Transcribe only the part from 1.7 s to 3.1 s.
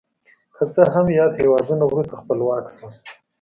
وروسته خپلواک شول.